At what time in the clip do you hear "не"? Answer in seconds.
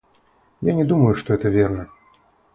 0.73-0.83